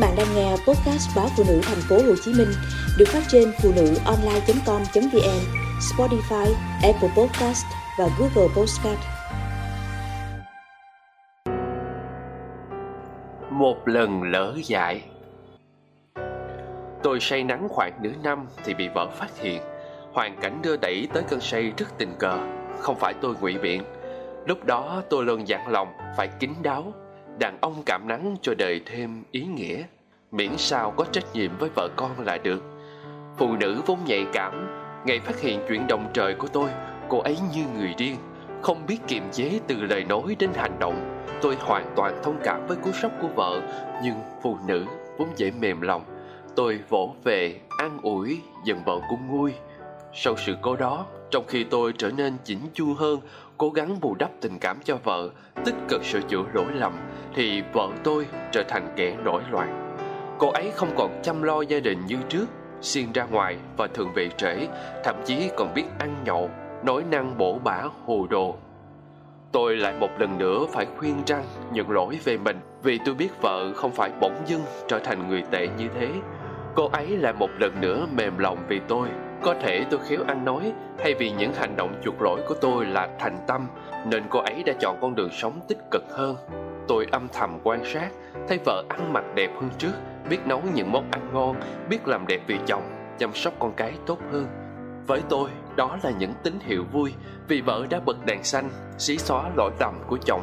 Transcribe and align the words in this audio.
bạn 0.00 0.14
đang 0.16 0.26
nghe 0.34 0.50
podcast 0.50 1.16
báo 1.16 1.28
phụ 1.36 1.44
nữ 1.48 1.60
thành 1.62 1.80
phố 1.88 1.96
Hồ 1.96 2.14
Chí 2.24 2.32
Minh 2.32 2.48
được 2.98 3.08
phát 3.08 3.22
trên 3.28 3.52
phụ 3.62 3.72
nữ 3.76 3.94
online.com.vn, 4.04 5.40
Spotify, 5.80 6.52
Apple 6.82 7.08
Podcast 7.16 7.64
và 7.98 8.08
Google 8.18 8.48
Podcast. 8.56 9.00
Một 13.50 13.88
lần 13.88 14.22
lỡ 14.22 14.54
dại. 14.64 15.02
Tôi 17.02 17.20
say 17.20 17.44
nắng 17.44 17.68
khoảng 17.70 18.02
nửa 18.02 18.12
năm 18.22 18.46
thì 18.64 18.74
bị 18.74 18.88
vợ 18.94 19.08
phát 19.16 19.38
hiện. 19.38 19.62
Hoàn 20.12 20.40
cảnh 20.40 20.60
đưa 20.62 20.76
đẩy 20.76 21.08
tới 21.14 21.22
cơn 21.28 21.40
say 21.40 21.72
rất 21.76 21.98
tình 21.98 22.14
cờ. 22.18 22.38
Không 22.78 22.96
phải 23.00 23.14
tôi 23.20 23.34
ngụy 23.40 23.58
biện. 23.58 23.82
Lúc 24.46 24.64
đó 24.64 25.02
tôi 25.10 25.24
luôn 25.24 25.48
dặn 25.48 25.68
lòng 25.68 25.88
phải 26.16 26.28
kín 26.40 26.50
đáo. 26.62 26.92
Đàn 27.38 27.58
ông 27.60 27.82
cảm 27.86 28.08
nắng 28.08 28.36
cho 28.42 28.54
đời 28.58 28.80
thêm 28.86 29.22
ý 29.30 29.44
nghĩa. 29.44 29.82
Miễn 30.32 30.56
sao 30.56 30.90
có 30.90 31.04
trách 31.12 31.24
nhiệm 31.34 31.50
với 31.58 31.70
vợ 31.74 31.88
con 31.96 32.10
là 32.20 32.38
được. 32.38 32.62
Phụ 33.38 33.56
nữ 33.56 33.80
vốn 33.86 33.98
nhạy 34.06 34.26
cảm. 34.32 34.66
Ngày 35.06 35.20
phát 35.20 35.40
hiện 35.40 35.60
chuyện 35.68 35.86
đồng 35.86 36.10
trời 36.14 36.34
của 36.34 36.48
tôi 36.48 36.70
Cô 37.10 37.18
ấy 37.18 37.36
như 37.54 37.64
người 37.76 37.94
điên. 37.98 38.16
Không 38.62 38.86
biết 38.86 38.98
kiềm 39.08 39.22
chế 39.32 39.60
từ 39.66 39.74
lời 39.74 40.04
nói 40.04 40.36
đến 40.38 40.50
hành 40.54 40.76
động. 40.78 41.24
Tôi 41.42 41.56
hoàn 41.60 41.92
toàn 41.96 42.20
thông 42.22 42.38
cảm 42.44 42.66
với 42.66 42.76
cú 42.76 42.92
sốc 42.92 43.12
của 43.22 43.28
vợ 43.28 43.60
Nhưng 44.04 44.14
phụ 44.42 44.56
nữ 44.66 44.84
vốn 45.18 45.28
dễ 45.36 45.50
mềm 45.50 45.80
lòng. 45.80 46.04
Tôi 46.56 46.80
vỗ 46.88 47.14
về, 47.24 47.60
an 47.78 47.98
ủi, 48.02 48.40
dần 48.64 48.78
vợ 48.86 49.00
cũng 49.10 49.26
nguôi. 49.28 49.52
Sau 50.14 50.34
sự 50.36 50.56
cố 50.62 50.76
đó, 50.76 51.06
trong 51.30 51.44
khi 51.48 51.64
tôi 51.64 51.92
trở 51.98 52.10
nên 52.10 52.36
chỉnh 52.44 52.60
chu 52.74 52.94
hơn 52.94 53.20
Cố 53.60 53.70
gắng 53.70 54.00
bù 54.00 54.14
đắp 54.14 54.30
tình 54.40 54.58
cảm 54.58 54.78
cho 54.84 54.96
vợ, 55.04 55.30
Tích 55.64 55.74
cực 55.88 56.04
sửa 56.04 56.20
chữa 56.20 56.42
lỗi 56.52 56.72
lầm, 56.74 56.92
Thì 57.34 57.62
vợ 57.72 57.88
tôi 58.04 58.26
trở 58.52 58.62
thành 58.68 58.92
kẻ 58.96 59.16
nổi 59.24 59.42
loạn. 59.50 59.96
Cô 60.38 60.50
ấy 60.50 60.70
không 60.74 60.88
còn 60.96 61.20
chăm 61.22 61.42
lo 61.42 61.60
gia 61.60 61.80
đình 61.80 62.06
như 62.06 62.16
trước 62.28 62.46
Xuyên 62.80 63.12
ra 63.12 63.24
ngoài 63.24 63.56
và 63.76 63.86
thường 63.86 64.12
về 64.14 64.28
trễ, 64.36 64.66
Thậm 65.04 65.16
chí 65.24 65.50
còn 65.56 65.74
biết 65.74 65.84
ăn 65.98 66.14
nhậu, 66.24 66.50
Nói 66.84 67.04
năng 67.10 67.38
bổ 67.38 67.58
bả, 67.58 67.82
hồ 68.06 68.26
đồ. 68.30 68.56
Tôi 69.52 69.76
lại 69.76 69.94
một 70.00 70.10
lần 70.18 70.38
nữa 70.38 70.66
phải 70.72 70.86
khuyên 70.98 71.22
răng 71.26 71.44
nhận 71.72 71.90
lỗi 71.90 72.18
về 72.24 72.36
mình 72.36 72.60
Vì 72.82 72.98
tôi 73.04 73.14
biết 73.14 73.42
vợ 73.42 73.72
không 73.74 73.92
phải 73.92 74.10
bỗng 74.20 74.42
dưng 74.46 74.62
trở 74.88 74.98
thành 74.98 75.28
người 75.28 75.42
tệ 75.50 75.68
như 75.78 75.88
thế. 76.00 76.08
Cô 76.74 76.88
ấy 76.92 77.06
lại 77.06 77.32
một 77.32 77.50
lần 77.58 77.80
nữa 77.80 78.06
mềm 78.16 78.38
lòng 78.38 78.58
vì 78.68 78.80
tôi. 78.88 79.08
Có 79.42 79.54
thể 79.60 79.84
tôi 79.90 80.00
khéo 80.08 80.20
ăn 80.26 80.44
nói 80.44 80.72
Hay 80.98 81.14
vì 81.14 81.30
những 81.30 81.52
hành 81.52 81.76
động 81.76 81.94
chuộc 82.04 82.22
lỗi 82.22 82.40
của 82.48 82.54
tôi 82.60 82.86
là 82.86 83.08
thành 83.18 83.38
tâm 83.46 83.66
Nên 84.06 84.22
cô 84.30 84.38
ấy 84.40 84.62
đã 84.66 84.72
chọn 84.80 84.98
con 85.00 85.14
đường 85.14 85.30
sống 85.32 85.60
tích 85.68 85.78
cực 85.90 86.04
hơn 86.10 86.36
Tôi 86.88 87.06
âm 87.10 87.28
thầm 87.32 87.58
quan 87.62 87.84
sát 87.84 88.08
Thấy 88.48 88.58
vợ 88.64 88.84
ăn 88.88 89.12
mặc 89.12 89.24
đẹp 89.34 89.50
hơn 89.54 89.70
trước 89.78 89.92
Biết 90.30 90.46
nấu 90.46 90.62
những 90.74 90.92
món 90.92 91.10
ăn 91.10 91.30
ngon 91.32 91.56
Biết 91.88 92.08
làm 92.08 92.26
đẹp 92.26 92.40
vì 92.46 92.58
chồng 92.66 92.82
Chăm 93.18 93.34
sóc 93.34 93.54
con 93.58 93.72
cái 93.76 93.92
tốt 94.06 94.18
hơn 94.32 94.46
với 95.10 95.22
tôi, 95.28 95.50
đó 95.76 95.98
là 96.02 96.10
những 96.10 96.32
tín 96.42 96.54
hiệu 96.60 96.84
vui 96.92 97.12
vì 97.48 97.60
vợ 97.60 97.86
đã 97.90 98.00
bật 98.00 98.26
đèn 98.26 98.44
xanh, 98.44 98.70
xí 98.98 99.18
xóa 99.18 99.50
lỗi 99.56 99.70
lầm 99.80 99.94
của 100.06 100.18
chồng. 100.26 100.42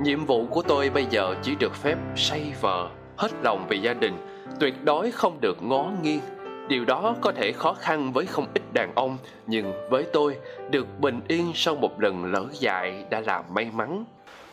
Nhiệm 0.00 0.24
vụ 0.24 0.46
của 0.46 0.62
tôi 0.62 0.90
bây 0.90 1.06
giờ 1.10 1.34
chỉ 1.42 1.54
được 1.54 1.74
phép 1.74 1.96
say 2.16 2.54
vợ, 2.60 2.88
hết 3.16 3.32
lòng 3.42 3.66
vì 3.68 3.78
gia 3.78 3.94
đình, 3.94 4.14
tuyệt 4.60 4.74
đối 4.84 5.10
không 5.10 5.40
được 5.40 5.62
ngó 5.62 5.90
nghiêng. 6.02 6.20
Điều 6.68 6.84
đó 6.84 7.14
có 7.20 7.32
thể 7.32 7.52
khó 7.52 7.74
khăn 7.74 8.12
với 8.12 8.26
không 8.26 8.46
ít 8.54 8.62
đàn 8.72 8.92
ông, 8.94 9.18
nhưng 9.46 9.72
với 9.90 10.04
tôi, 10.12 10.36
được 10.70 11.00
bình 11.00 11.20
yên 11.28 11.52
sau 11.54 11.74
một 11.74 12.00
lần 12.00 12.24
lỡ 12.24 12.46
dại 12.52 13.04
đã 13.10 13.20
là 13.20 13.42
may 13.50 13.70
mắn. 13.74 14.04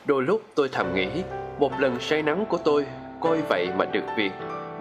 Đôi 0.06 0.24
lúc 0.24 0.42
tôi 0.56 0.70
thầm 0.72 0.94
nghĩ, 0.96 1.10
một 1.60 1.80
lần 1.80 2.00
say 2.00 2.24
nắng 2.24 2.46
của 2.50 2.58
tôi, 2.58 2.86
coi 3.22 3.42
vậy 3.50 3.70
mà 3.78 3.86
được 3.86 4.04
việc, 4.18 4.32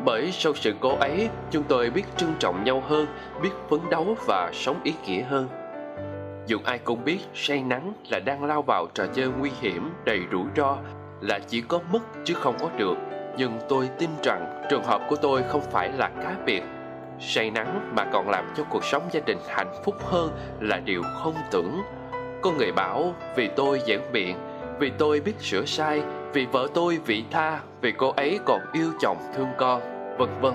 bởi 0.04 0.32
sau 0.32 0.54
sự 0.54 0.74
cố 0.80 0.96
ấy 0.96 1.28
chúng 1.50 1.62
tôi 1.62 1.90
biết 1.90 2.04
trân 2.16 2.30
trọng 2.38 2.64
nhau 2.64 2.82
hơn 2.88 3.06
biết 3.42 3.50
phấn 3.70 3.80
đấu 3.90 4.16
và 4.26 4.50
sống 4.54 4.80
ý 4.84 4.94
nghĩa 5.06 5.22
hơn. 5.22 5.48
Dù 6.46 6.58
ai 6.64 6.78
cũng 6.78 7.04
biết 7.04 7.18
say 7.34 7.62
nắng 7.62 7.92
là 8.10 8.20
đang 8.24 8.44
lao 8.44 8.62
vào 8.62 8.86
trò 8.94 9.06
chơi 9.14 9.28
nguy 9.38 9.50
hiểm 9.60 9.90
đầy 10.04 10.20
rủi 10.32 10.44
ro 10.56 10.76
là 11.20 11.38
chỉ 11.48 11.60
có 11.60 11.80
mất 11.92 12.02
chứ 12.24 12.34
không 12.34 12.54
có 12.60 12.70
được. 12.76 12.96
Nhưng 13.36 13.58
tôi 13.68 13.88
tin 13.98 14.10
rằng 14.22 14.62
trường 14.70 14.84
hợp 14.84 15.02
của 15.08 15.16
tôi 15.16 15.42
không 15.42 15.62
phải 15.72 15.88
là 15.98 16.10
cá 16.22 16.36
biệt 16.46 16.62
say 17.20 17.50
nắng 17.50 17.92
mà 17.96 18.04
còn 18.12 18.30
làm 18.30 18.52
cho 18.56 18.64
cuộc 18.70 18.84
sống 18.84 19.08
gia 19.12 19.20
đình 19.20 19.38
hạnh 19.48 19.72
phúc 19.84 19.94
hơn 20.00 20.30
là 20.60 20.78
điều 20.78 21.02
không 21.22 21.34
tưởng. 21.50 21.82
Có 22.42 22.52
người 22.58 22.72
bảo, 22.72 23.14
vì 23.36 23.48
tôi 23.56 23.80
giảng 23.86 24.12
biện 24.12 24.36
vì 24.80 24.90
tôi 24.98 25.20
biết 25.20 25.40
sửa 25.40 25.64
sai, 25.64 26.02
vì 26.32 26.46
vợ 26.46 26.68
tôi 26.74 26.98
vị 27.06 27.24
tha, 27.30 27.60
vì 27.80 27.92
cô 27.92 28.10
ấy 28.16 28.38
còn 28.46 28.60
yêu 28.72 28.92
chồng 29.00 29.16
thương 29.36 29.48
con. 29.58 29.80
Vân 30.18 30.28
vân. 30.40 30.54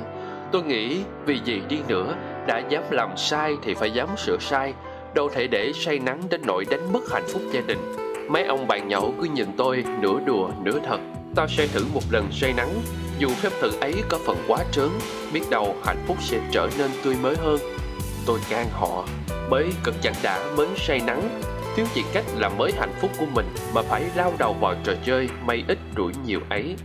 Tôi 0.52 0.64
nghĩ 0.64 1.04
vì 1.26 1.40
gì 1.46 1.62
đi 1.70 1.80
nữa, 1.88 2.16
đã 2.48 2.62
dám 2.70 2.84
làm 2.92 3.18
sai 3.18 3.56
thì 3.64 3.74
phải 3.74 3.92
dám 3.92 4.10
sửa 4.18 4.38
sai. 4.40 4.74
Đâu 5.14 5.30
thể 5.30 5.48
để 5.48 5.72
say 5.74 6.00
nắng 6.00 6.22
đến 6.30 6.42
nỗi 6.48 6.66
đánh 6.70 6.94
mất 6.94 7.02
hạnh 7.12 7.26
phúc 7.34 7.42
gia 7.52 7.62
đình 7.62 8.05
mấy 8.28 8.44
ông 8.44 8.68
bạn 8.68 8.88
nhậu 8.88 9.14
cứ 9.22 9.28
nhìn 9.34 9.48
tôi, 9.58 9.84
nửa 10.02 10.20
đùa, 10.26 10.50
nửa 10.64 10.80
thật. 10.80 11.00
Tao 11.36 11.48
sẽ 11.48 11.68
thử 11.68 11.86
một 11.94 12.02
lần 12.12 12.32
say 12.32 12.54
nắng. 12.54 12.74
Dù 13.20 13.30
phép 13.30 13.50
thử 13.62 13.72
ấy 13.82 13.94
có 14.10 14.20
phần 14.26 14.38
quá 14.48 14.60
trớn, 14.72 14.90
biết 15.34 15.42
đâu 15.50 15.76
hạnh 15.86 16.04
phúc 16.08 16.18
sẽ 16.20 16.40
trở 16.52 16.70
nên 16.78 16.92
tươi 17.04 17.16
mới 17.22 17.36
hơn. 17.36 17.60
Tôi 18.26 18.40
can 18.50 18.68
họ 18.72 19.06
bởi 19.50 19.66
cực 19.84 19.96
chẳng 20.02 20.16
đã, 20.24 20.46
mới 20.58 20.68
say 20.76 21.02
nắng. 21.08 21.42
Thiếu 21.76 21.86
chỉ 21.94 22.04
cách 22.14 22.26
làm 22.38 22.58
mới 22.58 22.72
hạnh 22.72 22.94
phúc 23.02 23.12
của 23.20 23.26
mình, 23.34 23.46
mà 23.74 23.82
phải 23.82 24.04
lao 24.16 24.34
đầu 24.38 24.54
vào 24.54 24.76
trò 24.84 24.94
chơi, 25.06 25.30
may 25.46 25.64
ít 25.68 25.78
rủi 25.98 26.12
nhiều 26.26 26.40
ấy. 26.50 26.76